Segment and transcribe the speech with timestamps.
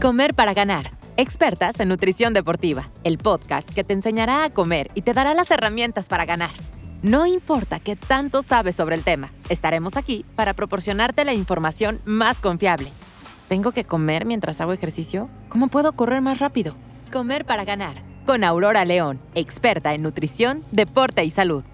[0.00, 0.90] Comer para ganar.
[1.16, 5.50] Expertas en nutrición deportiva, el podcast que te enseñará a comer y te dará las
[5.50, 6.50] herramientas para ganar.
[7.02, 12.40] No importa qué tanto sabes sobre el tema, estaremos aquí para proporcionarte la información más
[12.40, 12.90] confiable.
[13.48, 15.30] ¿Tengo que comer mientras hago ejercicio?
[15.48, 16.76] ¿Cómo puedo correr más rápido?
[17.10, 17.96] Comer para ganar.
[18.26, 21.64] Con Aurora León, experta en nutrición, deporte y salud.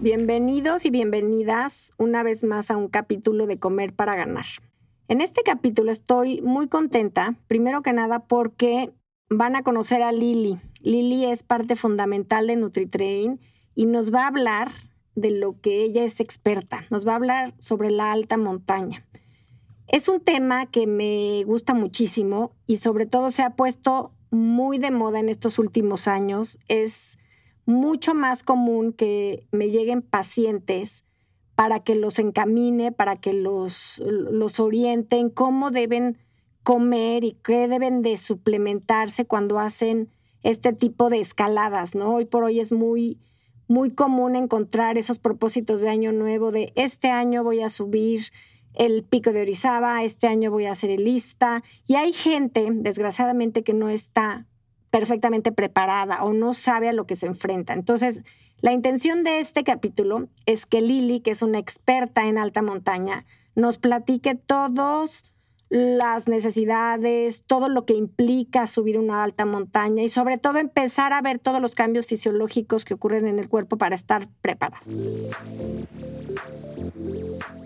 [0.00, 4.44] Bienvenidos y bienvenidas una vez más a un capítulo de Comer para ganar.
[5.08, 8.92] En este capítulo estoy muy contenta, primero que nada porque
[9.30, 10.58] van a conocer a Lili.
[10.80, 13.38] Lili es parte fundamental de NutriTrain
[13.76, 14.72] y nos va a hablar
[15.14, 16.84] de lo que ella es experta.
[16.90, 19.06] Nos va a hablar sobre la alta montaña.
[19.86, 24.90] Es un tema que me gusta muchísimo y sobre todo se ha puesto muy de
[24.90, 26.58] moda en estos últimos años.
[26.66, 27.18] Es
[27.64, 31.05] mucho más común que me lleguen pacientes
[31.56, 36.18] para que los encamine, para que los, los orienten, cómo deben
[36.62, 40.10] comer y qué deben de suplementarse cuando hacen
[40.42, 42.14] este tipo de escaladas, ¿no?
[42.14, 43.18] Hoy por hoy es muy,
[43.68, 48.20] muy común encontrar esos propósitos de año nuevo, de este año voy a subir
[48.74, 51.64] el pico de Orizaba, este año voy a hacer el lista.
[51.86, 54.46] Y hay gente, desgraciadamente, que no está
[54.90, 57.72] perfectamente preparada o no sabe a lo que se enfrenta.
[57.72, 58.22] Entonces,
[58.66, 63.24] la intención de este capítulo es que Lili, que es una experta en alta montaña,
[63.54, 65.32] nos platique todas
[65.68, 71.22] las necesidades, todo lo que implica subir una alta montaña y sobre todo empezar a
[71.22, 74.82] ver todos los cambios fisiológicos que ocurren en el cuerpo para estar preparada.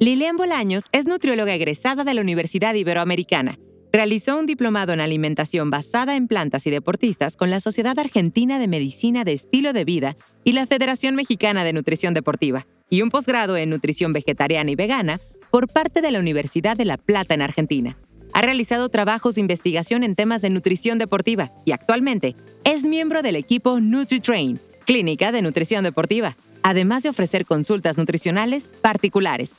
[0.01, 3.59] Lilian Bolaños es nutrióloga egresada de la Universidad Iberoamericana
[3.93, 8.69] Realizó un diplomado en alimentación basada en plantas y deportistas con la Sociedad Argentina de
[8.69, 13.57] Medicina de Estilo de Vida y la Federación Mexicana de Nutrición Deportiva, y un posgrado
[13.57, 15.19] en nutrición vegetariana y vegana
[15.51, 17.97] por parte de la Universidad de La Plata en Argentina.
[18.33, 23.35] Ha realizado trabajos de investigación en temas de nutrición deportiva y actualmente es miembro del
[23.35, 29.59] equipo NutriTrain, clínica de nutrición deportiva, además de ofrecer consultas nutricionales particulares.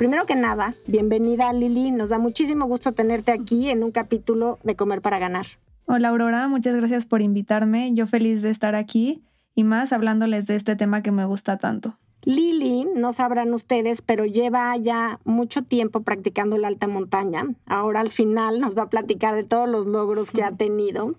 [0.00, 4.74] Primero que nada, bienvenida Lili, nos da muchísimo gusto tenerte aquí en un capítulo de
[4.74, 5.44] Comer para Ganar.
[5.84, 9.22] Hola Aurora, muchas gracias por invitarme, yo feliz de estar aquí
[9.54, 11.96] y más hablándoles de este tema que me gusta tanto.
[12.22, 17.44] Lili, no sabrán ustedes, pero lleva ya mucho tiempo practicando la alta montaña.
[17.66, 21.14] Ahora al final nos va a platicar de todos los logros que ha tenido.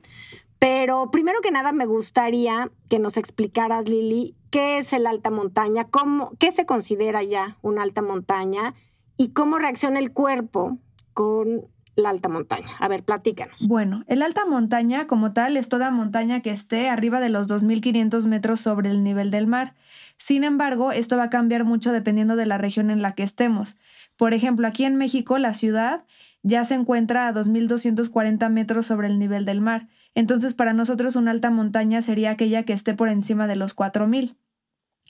[0.58, 5.86] Pero primero que nada me gustaría que nos explicaras, Lili, qué es el alta montaña,
[5.86, 8.76] cómo, qué se considera ya una alta montaña
[9.18, 10.78] y cómo reacciona el cuerpo
[11.14, 12.68] con la alta montaña.
[12.80, 13.68] A ver, platícanos.
[13.68, 18.26] Bueno, el alta montaña como tal es toda montaña que esté arriba de los 2.500
[18.26, 19.74] metros sobre el nivel del mar.
[20.18, 23.78] Sin embargo, esto va a cambiar mucho dependiendo de la región en la que estemos.
[24.18, 26.06] Por ejemplo, aquí en México, la ciudad
[26.44, 29.88] ya se encuentra a 2.240 metros sobre el nivel del mar.
[30.16, 34.36] Entonces, para nosotros una alta montaña sería aquella que esté por encima de los 4.000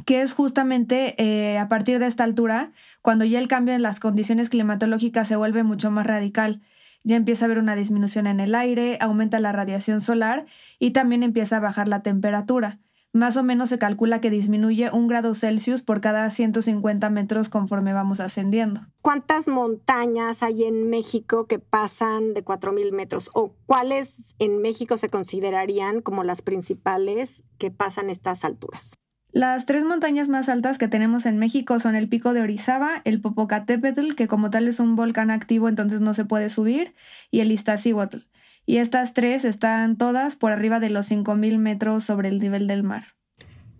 [0.06, 4.00] que es justamente eh, a partir de esta altura, cuando ya el cambio en las
[4.00, 6.62] condiciones climatológicas se vuelve mucho más radical.
[7.04, 10.46] Ya empieza a haber una disminución en el aire, aumenta la radiación solar
[10.80, 12.80] y también empieza a bajar la temperatura.
[13.14, 17.92] Más o menos se calcula que disminuye un grado Celsius por cada 150 metros conforme
[17.92, 18.88] vamos ascendiendo.
[19.02, 23.30] ¿Cuántas montañas hay en México que pasan de 4.000 metros?
[23.34, 28.94] ¿O cuáles en México se considerarían como las principales que pasan estas alturas?
[29.34, 33.20] Las tres montañas más altas que tenemos en México son el Pico de Orizaba, el
[33.20, 36.96] Popocatépetl, que como tal es un volcán activo entonces no se puede subir,
[37.30, 38.20] y el Iztaccíhuatl
[38.66, 42.84] y estas tres están todas por arriba de los 5.000 metros sobre el nivel del
[42.84, 43.04] mar.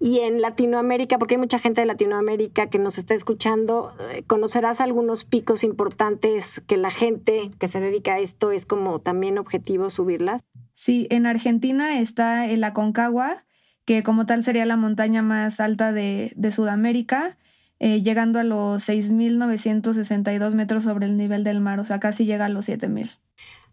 [0.04, 4.82] Y en Latinoamérica, porque hay mucha gente de Latinoamérica que nos está escuchando, eh, ¿conocerás
[4.82, 9.92] algunos picos importantes que la gente que se dedica a esto es como también objetivo
[9.92, 10.42] subirlas?
[10.74, 13.46] Sí, en Argentina está el Aconcagua,
[13.86, 17.38] que como tal sería la montaña más alta de, Sudamérica,
[17.78, 22.46] eh, llegando a los 6.962 metros sobre el nivel del mar, o sea, casi llega
[22.46, 23.12] a los 7.000.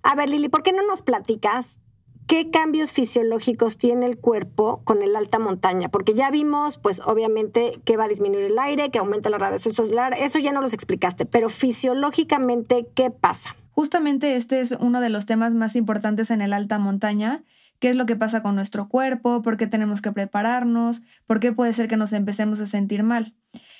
[0.03, 1.81] A ver, Lili, ¿por qué no nos platicas
[2.27, 5.89] qué cambios fisiológicos tiene el cuerpo con el alta montaña?
[5.89, 9.75] Porque ya vimos, pues obviamente, que va a disminuir el aire, que aumenta la radiación
[9.75, 13.56] solar, eso ya no los explicaste, pero fisiológicamente, ¿qué pasa?
[13.73, 17.44] Justamente este es uno de los temas más importantes en el alta montaña.
[17.79, 19.41] ¿Qué es lo que pasa con nuestro cuerpo?
[19.41, 21.03] ¿Por qué tenemos que prepararnos?
[21.27, 23.35] ¿Por qué puede ser que nos empecemos a sentir mal?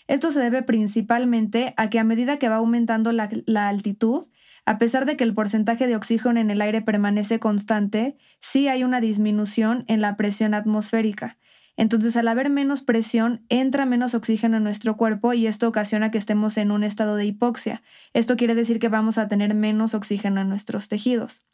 [0.07, 4.27] Esto se debe principalmente a que a medida que va aumentando la, la altitud,
[4.69, 8.85] a pesar de que el porcentaje de oxígeno en el aire permanece constante, sí hay
[8.85, 11.39] una disminución en la presión atmosférica.
[11.79, 16.19] Entonces, al haber menos presión, entra menos oxígeno en nuestro cuerpo y esto ocasiona que
[16.19, 17.83] estemos en un estado de hipoxia.
[18.13, 21.45] Esto quiere decir que vamos a tener menos oxígeno en nuestros tejidos.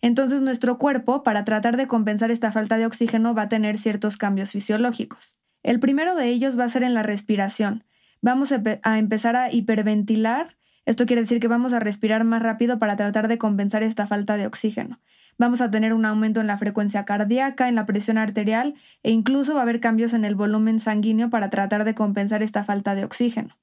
[0.00, 4.16] Entonces, nuestro cuerpo, para tratar de compensar esta falta de oxígeno, va a tener ciertos
[4.16, 5.36] cambios fisiológicos.
[5.62, 7.84] El primero de ellos va a ser en la respiración.
[8.22, 10.56] Vamos a, empezar a hiperventilar.
[10.86, 14.36] Esto quiere decir que vamos a respirar más rápido para tratar de compensar esta falta
[14.36, 14.98] de oxígeno
[15.38, 19.54] vamos a tener un aumento en la frecuencia cardíaca, en la presión arterial e incluso
[19.54, 23.04] va a haber cambios en el volumen sanguíneo para tratar de compensar esta falta de
[23.04, 23.56] oxígeno.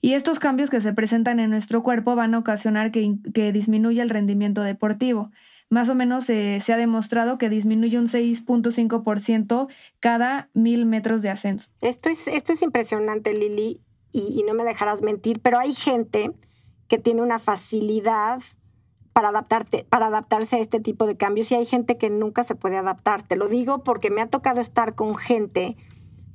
[0.00, 4.10] Y estos cambios que se presentan en nuestro cuerpo van a ocasionar que, disminuya el
[4.10, 5.30] rendimiento deportivo.
[5.70, 9.68] Más o menos se ha demostrado que disminuye un 6.5%
[10.00, 11.70] cada mil metros de ascenso.
[11.80, 13.80] Esto es, esto es impresionante, Lili,
[14.12, 16.30] y no me dejarás mentir, pero hay gente
[16.88, 18.42] que tiene una facilidad
[19.12, 22.56] para, adaptarte, para adaptarse a este tipo de cambios y hay gente que nunca se
[22.56, 23.22] puede adaptar.
[23.22, 25.76] Te lo digo porque me ha tocado estar con gente,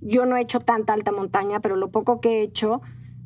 [0.01, 2.81] yo no he hecho tanta alta montaña, pero lo poco que he hecho,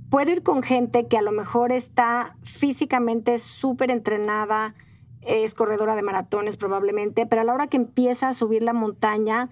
[0.09, 4.73] puedo ir con gente que a lo mejor está físicamente súper entrenada,
[5.21, 9.49] es corredora de maratones probablemente, pero a la hora que empieza a subir la montaña,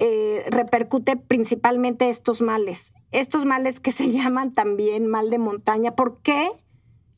[0.00, 2.94] eh, repercute principalmente estos males.
[3.10, 5.94] Estos males que se llaman también mal de montaña.
[5.94, 6.50] ¿Por qué?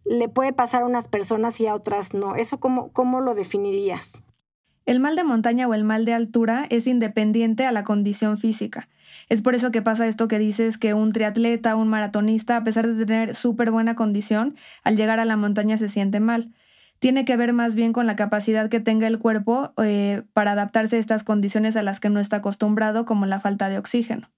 [0.05, 2.37] Le puede pasar a unas personas y a otras no.
[2.37, 4.23] ¿Eso cómo, cómo lo definirías?
[4.87, 8.89] El mal de montaña o el mal de altura es independiente a la condición física.
[9.29, 12.89] Es por eso que pasa esto que dices que un triatleta, un maratonista, a pesar
[12.89, 16.53] de tener súper buena condición, al llegar a la montaña se siente mal.
[16.99, 20.97] Tiene que ver más bien con la capacidad que tenga el cuerpo eh, para adaptarse
[20.97, 24.29] a estas condiciones a las que no está acostumbrado, como la falta de oxígeno.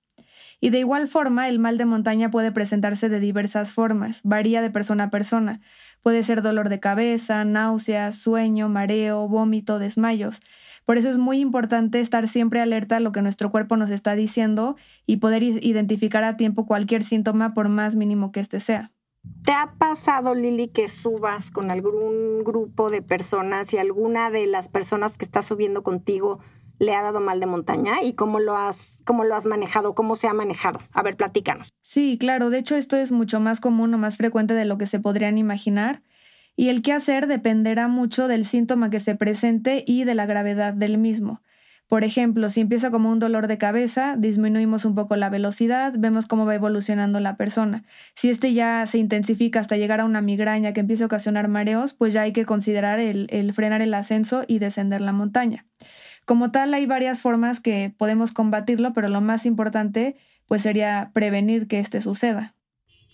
[0.64, 4.70] Y de igual forma, el mal de montaña puede presentarse de diversas formas, varía de
[4.70, 5.60] persona a persona.
[6.02, 10.40] Puede ser dolor de cabeza, náuseas, sueño, mareo, vómito, desmayos.
[10.84, 14.14] Por eso es muy importante estar siempre alerta a lo que nuestro cuerpo nos está
[14.14, 18.92] diciendo y poder identificar a tiempo cualquier síntoma por más mínimo que éste sea.
[19.44, 24.68] ¿Te ha pasado, Lili, que subas con algún grupo de personas y alguna de las
[24.68, 26.38] personas que está subiendo contigo
[26.78, 30.16] le ha dado mal de montaña y cómo lo has, cómo lo has manejado, cómo
[30.16, 30.80] se ha manejado.
[30.92, 31.68] A ver, platícanos.
[31.80, 34.86] Sí, claro, de hecho esto es mucho más común o más frecuente de lo que
[34.86, 36.02] se podrían imaginar.
[36.56, 40.74] Y el qué hacer dependerá mucho del síntoma que se presente y de la gravedad
[40.74, 41.40] del mismo.
[41.92, 46.24] Por ejemplo, si empieza como un dolor de cabeza, disminuimos un poco la velocidad, vemos
[46.26, 47.84] cómo va evolucionando la persona.
[48.14, 51.92] Si este ya se intensifica hasta llegar a una migraña que empieza a ocasionar mareos,
[51.92, 55.66] pues ya hay que considerar el, el frenar el ascenso y descender la montaña.
[56.32, 61.68] Como tal, hay varias formas que podemos combatirlo, pero lo más importante pues sería prevenir
[61.68, 62.54] que este suceda.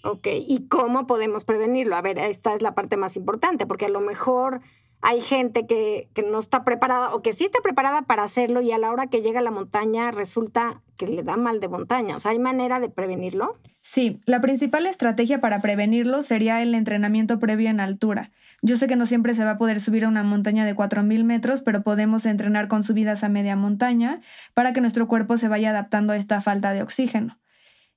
[0.04, 1.96] Ok, ¿y cómo podemos prevenirlo?
[1.96, 4.60] A ver, esta es la parte más importante, porque a lo mejor
[5.00, 8.70] hay gente que, que, no está preparada o que sí está preparada para hacerlo y
[8.70, 12.14] a la hora que llega a la montaña resulta que le da mal de montaña.
[12.14, 13.58] O sea, ¿hay manera de prevenirlo?
[13.80, 18.30] Sí, la principal estrategia para prevenirlo sería el entrenamiento previo en altura.
[18.60, 21.22] Yo sé que no siempre se va a poder subir a una montaña de 4.000
[21.24, 24.20] metros, pero podemos entrenar con subidas a media montaña
[24.52, 27.38] para que nuestro cuerpo se vaya adaptando a esta falta de oxígeno.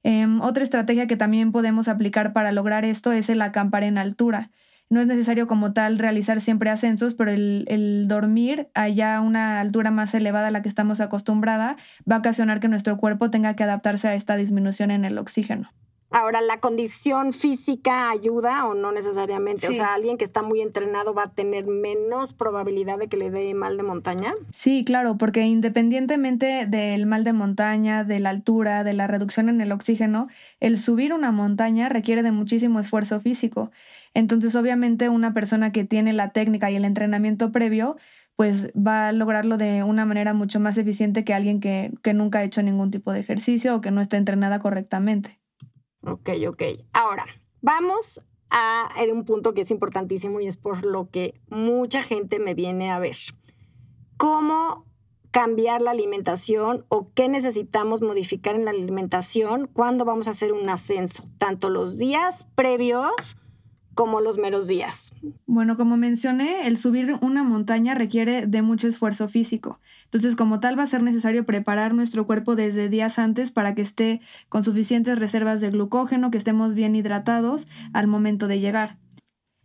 [0.04, 4.52] Em, otra estrategia que también podemos aplicar para lograr esto es el acampar en altura.
[4.90, 9.90] No es necesario como tal realizar siempre ascensos, pero el, dormir allá a una altura
[9.90, 11.78] más elevada a la que estamos acostumbrada
[12.10, 15.70] va a ocasionar que nuestro cuerpo tenga que adaptarse a esta disminución en el oxígeno.
[16.14, 19.70] Ahora, ¿la condición física ayuda o no necesariamente?
[19.70, 23.32] O sea, alguien que está muy entrenado va a tener menos probabilidad de que le
[23.32, 24.34] dé mal de montaña.
[24.52, 29.62] Sí, claro, porque independientemente del mal de montaña, de la altura, de la reducción en
[29.62, 30.28] el oxígeno,
[30.60, 33.72] el subir una montaña requiere de muchísimo esfuerzo físico.
[34.14, 37.96] Entonces, obviamente, una persona que tiene la técnica y el entrenamiento previo,
[38.36, 42.40] pues va a lograrlo de una manera mucho más eficiente que alguien que, que nunca
[42.40, 45.41] ha hecho ningún tipo de ejercicio o que no esté entrenada correctamente.
[46.04, 46.64] Ok, ok.
[46.94, 47.26] Ahora,
[47.62, 52.54] vamos a un punto que es importantísimo y es por lo que mucha gente me
[52.54, 53.16] viene a ver.
[54.18, 54.86] ¿Cómo
[55.32, 60.70] cambiar la alimentación o qué necesitamos modificar en la alimentación cuando vamos a hacer un
[60.70, 61.24] ascenso?
[61.38, 63.38] Tanto los días previos
[63.94, 65.14] como los meros días.
[65.46, 69.80] Bueno, como mencioné, el subir una montaña requiere de mucho esfuerzo físico.
[70.06, 73.82] Entonces, como tal, va a ser necesario preparar nuestro cuerpo desde días antes para que
[73.82, 78.98] esté con suficientes reservas de glucógeno, que estemos bien hidratados al momento de llegar.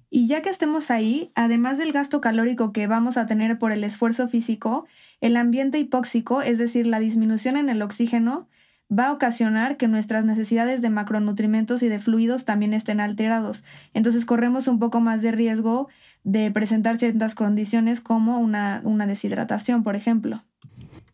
[0.09, 3.85] Y ya que estemos ahí, además del gasto calórico que vamos a tener por el
[3.85, 4.87] esfuerzo físico,
[5.21, 8.49] el ambiente hipóxico, es decir, la disminución en el oxígeno,
[8.91, 13.65] va a ocasionar que nuestras necesidades de macronutrimentos y de fluidos también estén alterados.
[13.95, 15.89] Entonces corremos un poco más de riesgo
[16.23, 20.41] de presentar ciertas condiciones como una, deshidratación, por ejemplo.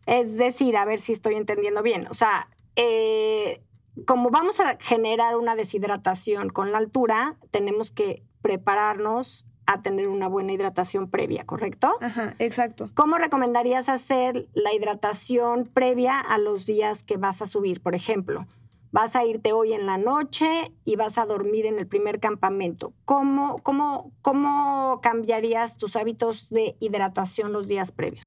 [0.05, 2.07] Es decir, a ver si estoy entendiendo bien.
[2.09, 3.61] O sea, eh,
[4.05, 10.27] como vamos a generar una deshidratación con la altura, tenemos que prepararnos a tener una
[10.27, 11.93] buena hidratación previa, ¿correcto?
[12.01, 12.89] Ajá, exacto.
[12.93, 17.81] ¿Cómo recomendarías hacer la hidratación previa a los días que vas a subir?
[17.81, 18.45] Por ejemplo,
[18.91, 22.93] vas a irte hoy en la noche y vas a dormir en el primer campamento.
[23.05, 28.23] ¿Cómo, cómo, cómo cambiarías tus hábitos de hidratación los días previos?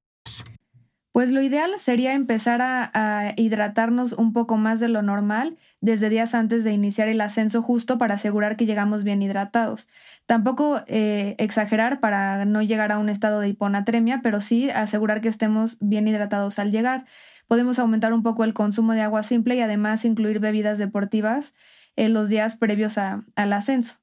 [1.16, 6.34] Pues lo ideal sería empezar a, hidratarnos un poco más de lo normal desde días
[6.34, 9.88] antes de iniciar el ascenso justo para asegurar que llegamos bien hidratados.
[10.26, 15.28] Tampoco eh, exagerar para no llegar a un estado de hiponatremia, pero sí asegurar que
[15.28, 17.06] estemos bien hidratados al llegar.
[17.48, 21.54] Podemos aumentar un poco el consumo de agua simple y además incluir bebidas deportivas
[21.96, 24.00] en los días previos al ascenso.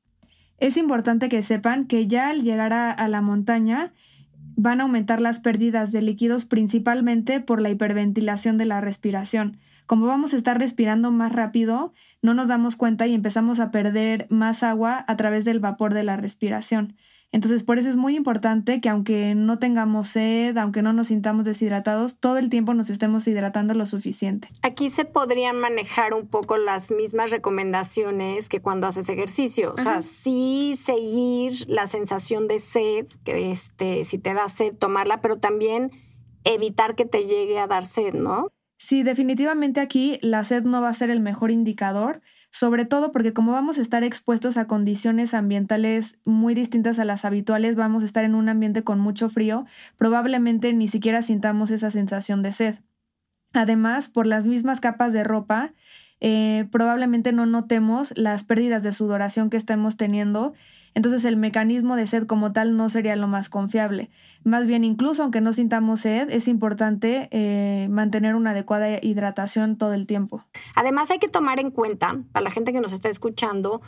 [0.58, 3.94] Es importante que sepan que ya al llegar a la montaña,
[4.56, 9.58] van a aumentar las pérdidas de líquidos principalmente por la hiperventilación de la respiración.
[9.86, 14.28] Como vamos a estar respirando más rápido, no nos damos cuenta y empezamos a perder
[14.30, 16.96] más agua a través del vapor de la respiración.
[17.34, 21.46] Entonces, por eso es muy importante que aunque no tengamos sed, aunque no nos sintamos
[21.46, 24.50] deshidratados, todo el tiempo nos estemos hidratando lo suficiente.
[24.62, 29.74] Aquí se podrían manejar un poco las mismas recomendaciones que cuando haces ejercicio.
[29.76, 35.20] O sea, sí seguir la sensación de sed, que este, si te da sed, tomarla,
[35.20, 35.92] pero también
[36.44, 38.50] evitar que te llegue a dar sed, ¿no?
[38.78, 42.22] Sí, definitivamente aquí la sed no va a ser el mejor indicador
[42.54, 47.26] sobre todo porque como vamos a estar expuestos a condiciones ambientales muy distintas a las
[47.26, 49.66] habituales, vamos a estar en un ambiente con mucho frío,
[49.98, 52.76] probablemente ni siquiera sintamos esa sensación de sed.
[53.54, 55.74] Además, por las mismas capas de ropa,
[56.20, 60.54] eh, probablemente no notemos las pérdidas de sudoración que estemos teniendo
[60.96, 64.10] entonces el mecanismo de sed como tal no sería lo más confiable.
[64.44, 69.94] Más bien, incluso aunque no sintamos sed, es importante eh, mantener una adecuada hidratación todo
[69.94, 70.44] el tiempo.
[70.76, 73.82] Además hay que tomar en cuenta, para la gente que nos está escuchando,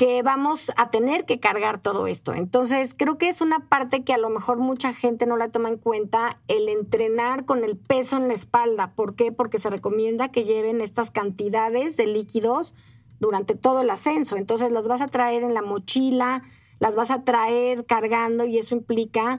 [0.00, 2.32] que vamos a tener que cargar todo esto.
[2.32, 5.68] Entonces, creo que es una parte que a lo mejor mucha gente no la toma
[5.68, 8.94] en cuenta, el entrenar con el peso en la espalda.
[8.94, 9.30] ¿Por qué?
[9.30, 12.72] Porque se recomienda que lleven estas cantidades de líquidos
[13.20, 14.36] durante todo el ascenso.
[14.36, 16.42] Entonces las vas a traer en la mochila,
[16.80, 19.38] las vas a traer cargando y eso implica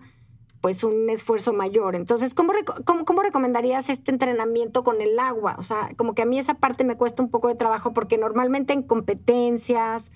[0.62, 1.96] pues un esfuerzo mayor.
[1.96, 2.54] Entonces, ¿cómo,
[2.86, 5.56] cómo, recomendarías este entrenamiento con el agua?
[5.58, 8.20] O sea, como que a mí esa parte me cuesta un poco de trabajo porque
[8.20, 10.12] normalmente en competencias,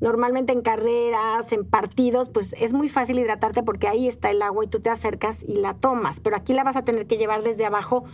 [0.00, 4.64] normalmente en carreras, en partidos, pues es muy fácil hidratarte porque ahí está el agua
[4.64, 7.42] y tú te acercas y la tomas, pero aquí la vas a tener que llevar
[7.42, 8.04] desde abajo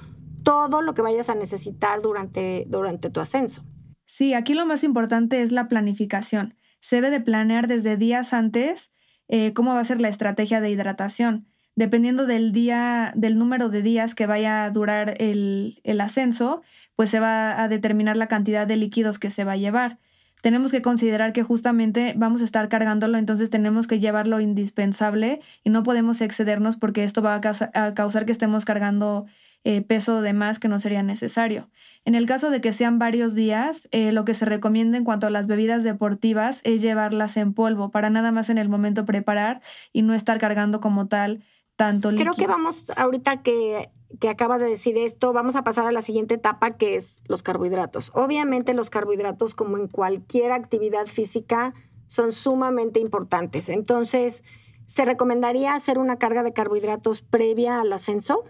[0.42, 3.62] todo lo que vayas a necesitar durante, durante tu ascenso.
[4.06, 6.54] Sí, aquí lo más importante es la planificación.
[6.80, 8.92] Se debe de planear desde días antes
[9.28, 11.48] eh, cómo va a ser la estrategia de hidratación.
[11.74, 16.62] Dependiendo del día, del número de días que vaya a durar el, el ascenso,
[16.94, 19.98] pues se va a determinar la cantidad de líquidos que se va a llevar.
[20.42, 25.40] Tenemos que considerar que justamente vamos a estar cargándolo, entonces tenemos que llevar lo indispensable
[25.64, 29.26] y no podemos excedernos porque esto va a, causar que estemos cargando
[29.68, 31.68] eh, peso de más que no sería necesario.
[32.04, 35.26] En el caso de que sean varios días, eh, lo que se recomienda en cuanto
[35.26, 39.60] a las bebidas deportivas es llevarlas en polvo para nada más en el momento preparar
[39.92, 41.42] y no estar cargando como tal
[41.74, 42.34] tanto líquido.
[42.34, 46.00] Creo que vamos, ahorita que, que acabas de decir esto, vamos a pasar a la
[46.00, 48.12] siguiente etapa que es los carbohidratos.
[48.14, 51.74] Obviamente los carbohidratos, como en cualquier actividad física,
[52.06, 53.68] son sumamente importantes.
[53.68, 54.44] Entonces,
[54.86, 58.44] ¿se recomendaría hacer una carga de carbohidratos previa al ascenso?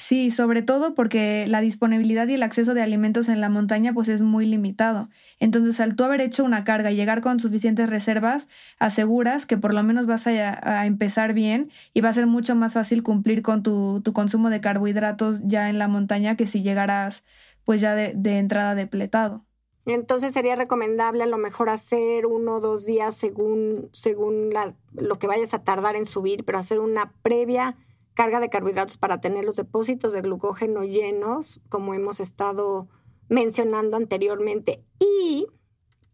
[0.00, 4.08] Sí, sobre todo porque la disponibilidad y el acceso de alimentos en la montaña pues
[4.08, 5.10] es muy limitado.
[5.38, 9.74] Entonces, al tú haber hecho una carga y llegar con suficientes reservas, aseguras que por
[9.74, 13.62] lo menos vas a, empezar bien y va a ser mucho más fácil cumplir con
[13.62, 17.24] tu, consumo de carbohidratos ya en la montaña que si llegaras
[17.66, 19.44] pues ya de, de entrada depletado.
[19.84, 25.18] Entonces sería recomendable a lo mejor hacer uno o dos días según, según la, lo
[25.18, 27.76] que vayas a tardar en subir, pero hacer una previa
[28.20, 32.86] carga de carbohidratos para tener los depósitos de glucógeno llenos, como hemos estado
[33.30, 34.84] mencionando anteriormente.
[34.98, 35.46] ¿Y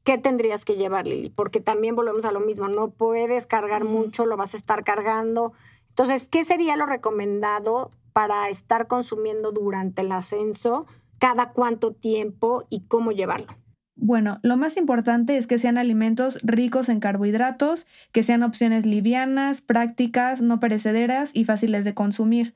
[0.05, 1.31] qué tendrías que llevar, Lili?
[1.31, 5.53] Porque también volvemos a lo mismo, no puedes cargar mucho, lo vas a estar cargando.
[5.89, 10.87] Entonces, ¿qué sería lo recomendado para estar consumiendo durante el ascenso?
[11.19, 13.53] ¿Cada cuánto tiempo y cómo llevarlo?
[13.99, 19.63] Bueno, lo más importante es que sean alimentos ricos en carbohidratos, que sean opciones livianas,
[19.63, 22.55] prácticas, no perecederas y fáciles de consumir.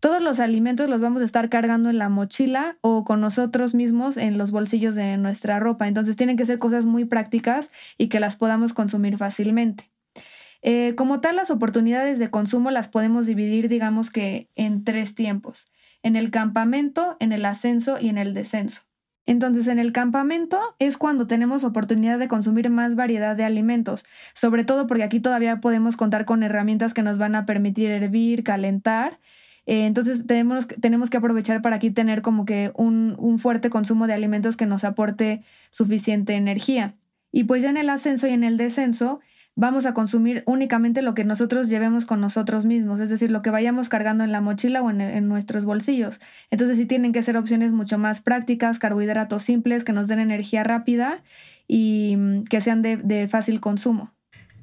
[0.00, 4.16] Todos los alimentos los vamos a estar cargando en la mochila o con nosotros mismos
[4.16, 5.88] en los bolsillos de nuestra ropa.
[5.88, 9.90] Entonces tienen que ser cosas muy prácticas y que las podamos consumir fácilmente.
[10.62, 15.68] Eh, como tal, las oportunidades de consumo las podemos dividir, digamos que, en tres tiempos.
[16.04, 18.87] en el campamento, en el ascenso y en el descenso.
[19.28, 24.64] Entonces, en el campamento es cuando tenemos oportunidad de consumir más variedad de alimentos, sobre
[24.64, 29.20] todo porque aquí todavía podemos contar con herramientas que nos van a permitir hervir, calentar.
[29.66, 34.06] Eh, entonces, tenemos, tenemos que aprovechar para aquí tener como que un, un fuerte consumo
[34.06, 36.94] de alimentos que nos aporte suficiente energía.
[37.30, 39.20] Y pues ya en el ascenso y en el descenso,
[39.58, 43.50] vamos a consumir únicamente lo que nosotros llevemos con nosotros mismos, es decir, lo que
[43.50, 46.20] vayamos cargando en la mochila o en, nuestros bolsillos.
[46.50, 50.62] Entonces sí tienen que ser opciones mucho más prácticas, carbohidratos simples que nos den energía
[50.62, 51.24] rápida
[51.66, 54.14] y mm, que sean de, fácil consumo.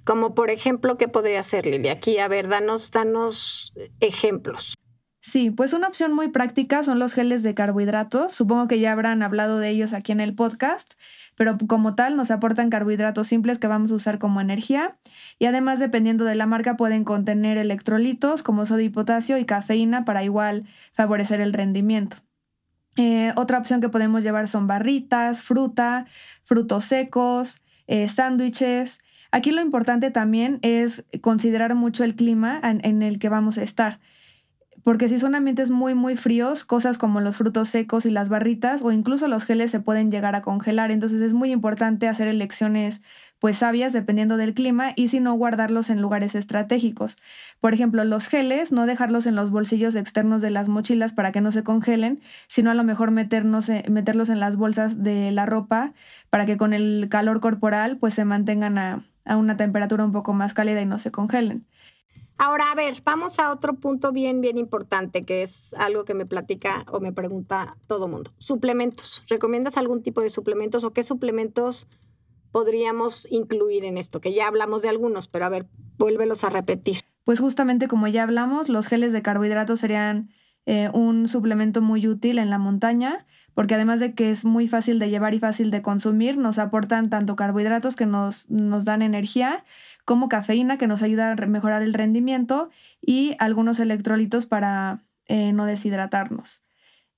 [0.06, 1.90] Como por ejemplo, ¿qué podría ser, Lili?
[1.90, 4.76] Aquí, a ver, danos, danos ejemplos.
[5.28, 8.32] Sí, pues una opción muy práctica son los geles de carbohidratos.
[8.32, 10.94] Supongo que ya habrán hablado de ellos aquí en el podcast
[11.36, 14.98] pero como tal nos aportan carbohidratos simples que vamos a usar como energía
[15.38, 20.06] y además dependiendo de la marca pueden contener electrolitos como sodio y potasio y cafeína
[20.06, 22.18] para igual favorecer el rendimiento.
[22.98, 26.06] Eh, otra opción que podemos llevar son barritas, fruta,
[26.44, 29.00] frutos secos, eh, sándwiches.
[29.32, 34.00] Aquí lo importante también es considerar mucho el clima en el que vamos a estar
[34.86, 38.84] porque si son ambientes muy muy fríos, cosas como los frutos secos y las barritas
[38.84, 43.02] o incluso los geles se pueden llegar a congelar, entonces es muy importante hacer elecciones
[43.40, 47.18] pues sabias dependiendo del clima y si no guardarlos en lugares estratégicos.
[47.60, 51.42] Por ejemplo, los geles, no dejarlos en los bolsillos externos de las mochilas para que
[51.42, 55.48] no se congelen, sino a lo mejor meternos, eh, meterlos en las bolsas de la
[55.48, 55.94] ropa
[56.30, 60.34] para que con el calor corporal pues se mantengan a, a una temperatura un poco
[60.34, 61.66] más cálida y no se congelen.
[62.38, 66.26] Ahora, a ver, vamos a otro punto bien, bien importante, que es algo que me
[66.26, 68.32] platica o me pregunta todo mundo.
[68.38, 69.24] Suplementos.
[69.30, 71.88] ¿Recomiendas algún tipo de suplementos o qué suplementos
[72.52, 74.20] podríamos incluir en esto?
[74.20, 75.66] Que ya hablamos de algunos, pero a ver,
[75.98, 76.98] vuélvelos a repetir.
[77.24, 80.30] Pues justamente como ya hablamos, los geles de carbohidratos serían
[80.66, 85.00] eh, un suplemento muy útil en la montaña, porque además de que es muy fácil
[85.00, 89.64] de llevar y fácil de consumir, nos aportan tanto carbohidratos que nos, nos dan energía,
[90.06, 92.70] como cafeína que nos ayuda a mejorar el rendimiento
[93.02, 96.64] y algunos electrolitos para eh, no deshidratarnos.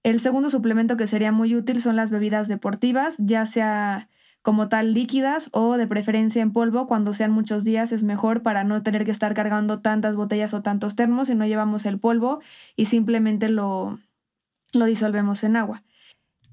[0.03, 4.07] El segundo suplemento que sería muy útil son las bebidas deportivas, ya sea
[4.41, 8.63] como tal líquidas o de preferencia en polvo cuando sean muchos días es mejor para
[8.63, 12.39] no tener que estar cargando tantas botellas o tantos termos y no llevamos el polvo
[12.77, 13.99] y simplemente lo,
[14.71, 15.83] lo disolvemos en agua.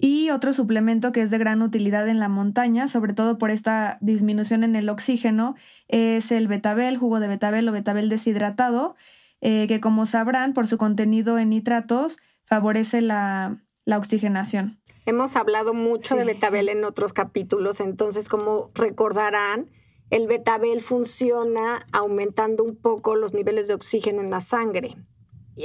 [0.06, 3.96] Y otro suplemento que es de gran utilidad en la montaña, sobre todo por esta
[4.02, 5.54] disminución en el oxígeno,
[5.88, 8.96] es el betabel, jugo de betabel o betabel deshidratado,
[9.40, 13.62] eh, que como sabrán, por su contenido en nitratos, favorece la,
[13.96, 14.78] oxigenación.
[15.06, 19.70] Hemos hablado mucho de betabel en otros capítulos, entonces como recordarán,
[20.10, 24.98] el betabel funciona aumentando un poco los niveles de oxígeno en la sangre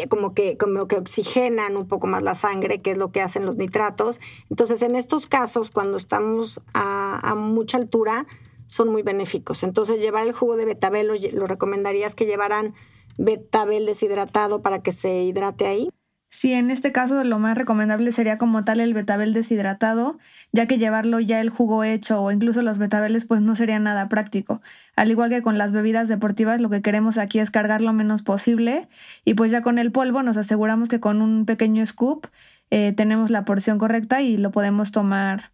[0.09, 3.45] como que, como que oxigenan un poco más la sangre, que es lo que hacen
[3.45, 4.19] los nitratos.
[4.49, 8.25] Entonces, en estos casos, cuando estamos a, mucha altura,
[8.65, 9.63] son muy benéficos.
[9.63, 12.73] Entonces, llevar el jugo de betabel, lo, lo recomendarías que llevaran
[13.17, 15.89] betabel deshidratado para que se hidrate ahí.
[16.31, 20.19] Sí, en este caso lo más recomendable sería como tal el betabel deshidratado,
[20.51, 24.09] ya que llevarlo ya el jugo hecho o incluso los betabeles pues no sería nada
[24.09, 24.61] práctico.
[24.95, 28.21] Al igual que con las bebidas deportivas, lo que queremos aquí es cargar lo menos
[28.21, 28.87] posible
[29.25, 32.27] y pues ya con el polvo nos aseguramos que con un pequeño scoop
[32.69, 35.51] eh, tenemos la porción correcta y lo podemos tomar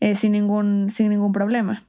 [0.00, 1.87] eh, sin, ningún, sin ningún problema.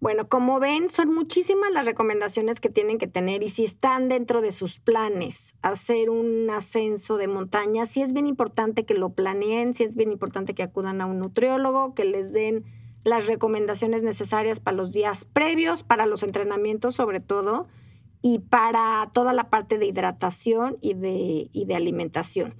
[0.00, 4.40] Bueno, como ven, son muchísimas las recomendaciones que tienen que tener y si están dentro
[4.40, 9.74] de sus planes hacer un ascenso de montaña, sí es bien importante que lo planeen,
[9.74, 12.64] sí es bien importante que acudan a un nutriólogo, que les den
[13.04, 17.68] las recomendaciones necesarias para los días previos, para los entrenamientos sobre todo,
[18.22, 22.54] y para toda la parte de hidratación y de, y de alimentación.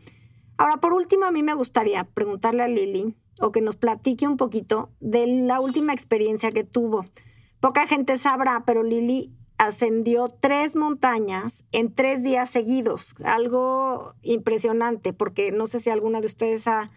[0.58, 4.36] Ahora, por último, a mí me gustaría preguntarle a Lili o que nos platique un
[4.36, 7.06] poquito de la última experiencia que tuvo.
[7.60, 13.14] Poca gente sabrá, pero Lili ascendió tres montañas en tres días seguidos.
[13.22, 16.90] Algo impresionante, porque no sé si alguna de ustedes ha,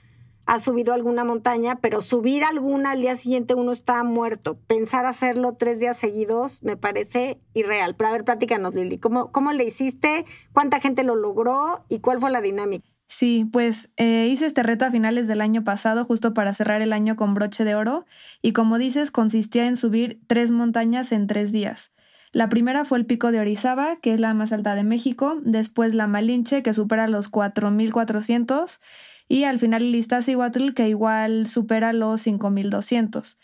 [0.60, 4.58] subido alguna montaña, pero subir alguna al día siguiente uno está muerto.
[4.68, 7.96] Pensar hacerlo tres días seguidos me parece irreal.
[7.98, 10.26] Pero a ver, platícanos, Lili, ¿cómo, cómo le hiciste?
[10.54, 11.84] ¿Cuánta gente lo logró?
[11.90, 12.93] ¿Y cuál fue la dinámica?
[13.16, 16.92] Sí, pues eh, hice este reto a finales del año pasado, justo para cerrar el
[16.92, 18.08] año con broche de oro,
[18.42, 21.94] y como dices, consistía en subir tres montañas en tres días.
[22.32, 25.94] La primera fue el pico de Orizaba, que es la más alta de México, después
[25.94, 28.80] la Malinche, que supera los 4.400,
[29.28, 33.38] y al final el Iztaccíhuatl, que igual supera los 5.200.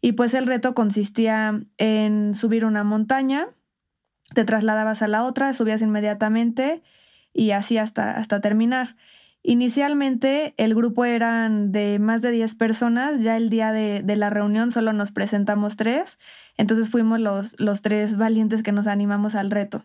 [0.00, 3.48] Y pues el reto consistía en subir una montaña,
[4.34, 6.80] te trasladabas a la otra, subías inmediatamente
[7.32, 8.94] y así hasta, hasta terminar.
[9.48, 14.72] Inicialmente el grupo eran de más de 10 personas, ya el día de, la reunión
[14.72, 16.18] solo nos presentamos tres,
[16.56, 19.84] entonces fuimos los, tres valientes que nos animamos al reto.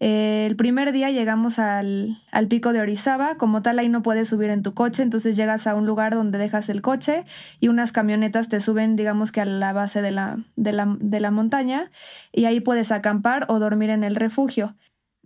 [0.00, 2.16] el primer día llegamos al,
[2.48, 5.76] pico de Orizaba, como tal ahí no puedes subir en tu coche, entonces llegas a
[5.76, 7.24] un lugar donde dejas el coche
[7.60, 11.92] y unas camionetas te suben digamos que a la base de la, de la montaña
[12.32, 14.74] y ahí puedes acampar o dormir en el refugio.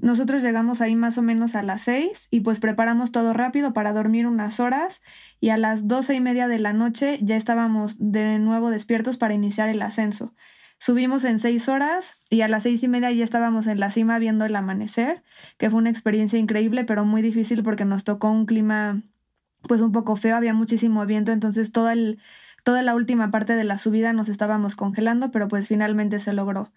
[0.03, 3.93] Nosotros llegamos ahí más o menos a las seis y pues preparamos todo rápido para
[3.93, 5.01] dormir unas horas
[5.39, 9.33] y a las doce y media de la noche ya estábamos de nuevo despiertos para
[9.33, 10.35] iniciar el ascenso.
[10.79, 14.19] Subimos en seis horas y a las seis y media ya estábamos en la cima
[14.19, 15.23] viendo el amanecer,
[15.57, 19.03] que fue una experiencia increíble pero muy difícil porque nos tocó un clima
[19.69, 22.19] pues un poco feo, había muchísimo viento, entonces el,
[22.65, 26.73] toda la última parte de la subida nos estábamos congelando, pero pues finalmente se logró.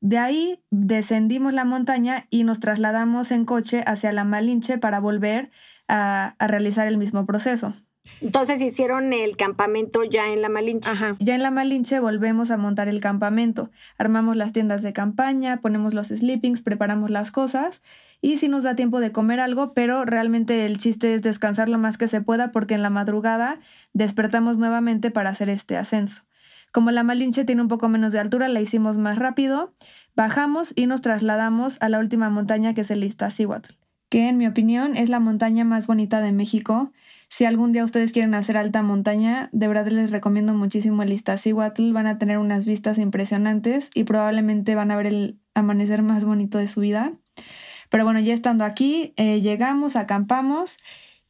[0.00, 5.50] De ahí descendimos la montaña y nos trasladamos en coche hacia la Malinche para volver
[5.88, 7.74] a, realizar el mismo proceso.
[8.22, 10.90] Entonces hicieron el campamento ya en la Malinche.
[11.18, 13.70] Ya en la Malinche volvemos a montar el campamento.
[13.98, 17.82] Armamos las tiendas de campaña, ponemos los sleepings, preparamos las cosas
[18.22, 21.78] y si nos da tiempo de comer algo, pero realmente el chiste es descansar lo
[21.78, 23.58] más que se pueda porque en la madrugada
[23.92, 26.22] despertamos nuevamente para hacer este ascenso.
[26.72, 29.74] Como la Malinche tiene un poco menos de altura, la hicimos más rápido,
[30.14, 33.74] bajamos y nos trasladamos a la última montaña que es el Iztaccíhuatl,
[34.08, 36.92] que en mi opinión es la montaña más bonita de México.
[37.28, 41.92] Si algún día ustedes quieren hacer alta montaña, de verdad les recomiendo muchísimo el Iztaccíhuatl,
[41.92, 46.58] van a tener unas vistas impresionantes y probablemente van a ver el amanecer más bonito
[46.58, 47.12] de su vida.
[47.88, 50.78] Pero bueno, ya estando aquí, eh, llegamos, acampamos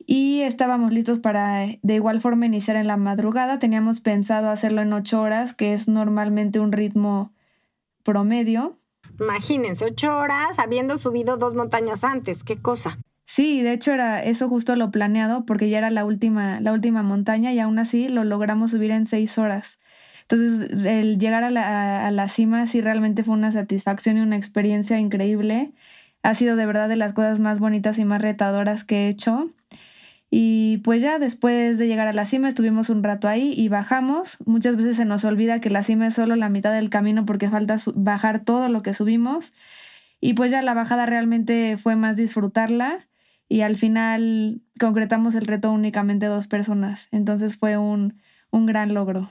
[0.06, 3.58] y estábamos listos para de igual forma iniciar en la madrugada.
[3.58, 7.32] Teníamos pensado hacerlo en ocho horas, que es normalmente un ritmo
[8.02, 8.78] promedio.
[9.18, 12.98] Imagínense, ocho horas habiendo subido dos montañas antes, qué cosa.
[13.24, 17.02] Sí, de hecho era eso justo lo planeado porque ya era la última, la última
[17.02, 19.78] montaña y aún así lo logramos subir en seis horas.
[20.22, 24.36] Entonces el llegar a la, a la cima sí realmente fue una satisfacción y una
[24.36, 25.72] experiencia increíble.
[26.22, 29.48] Ha sido de verdad de las cosas más bonitas y más retadoras que he hecho.
[30.30, 34.38] Y pues ya después de llegar a la cima estuvimos un rato ahí y bajamos.
[34.46, 37.50] Muchas veces se nos olvida que la cima es solo la mitad del camino porque
[37.50, 39.54] falta bajar todo lo que subimos.
[40.20, 42.98] Y pues ya la bajada realmente fue más disfrutarla
[43.48, 47.08] y al final concretamos el reto únicamente dos personas.
[47.10, 49.28] Entonces fue un, un gran logro.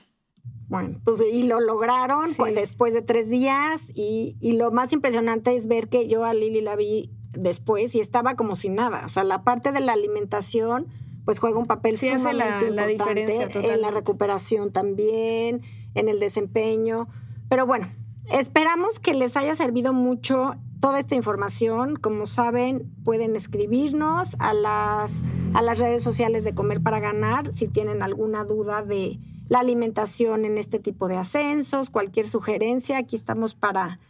[0.70, 5.66] Bueno, pues y lo lograron después de tres días y, y, lo más impresionante es
[5.66, 9.02] ver que yo a Lili la vi después y estaba como sin nada.
[9.04, 10.86] O sea, la parte de la alimentación
[11.24, 15.62] pues juega un papel sí, sumamente la, diferencia en la recuperación también,
[15.94, 17.08] en el desempeño.
[17.48, 17.86] Pero bueno,
[18.32, 21.96] esperamos que les haya servido mucho toda esta información.
[21.96, 27.68] Como saben, pueden escribirnos a las, a las redes sociales de Comer para Ganar si
[27.68, 29.18] tienen alguna duda de
[29.50, 34.00] la alimentación en este tipo de ascensos, cualquier sugerencia, aquí estamos para,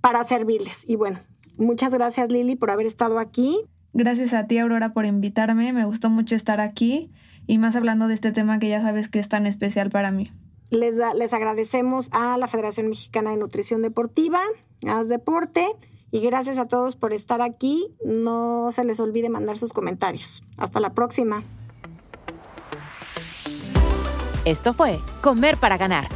[0.00, 0.84] para servirles.
[0.88, 1.20] Y bueno,
[1.60, 3.60] Muchas gracias Lili por haber estado aquí.
[3.92, 7.10] Gracias a ti Aurora por invitarme, me gustó mucho estar aquí
[7.46, 10.30] y más hablando de este tema que ya sabes que es tan especial para mí.
[10.70, 14.40] Les, les agradecemos a la Federación Mexicana de Nutrición Deportiva,
[14.86, 15.66] a Deporte
[16.10, 17.88] y gracias a todos por estar aquí.
[18.06, 20.42] No se les olvide mandar sus comentarios.
[20.56, 21.44] Hasta la próxima.
[24.44, 26.08] Esto fue Comer para Ganar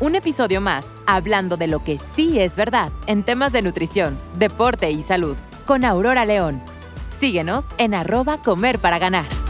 [0.00, 4.90] un episodio más hablando de lo que sí es verdad en temas de nutrición, deporte
[4.90, 6.62] y salud con Aurora León.
[7.10, 9.43] Síguenos en arroba comer para ganar.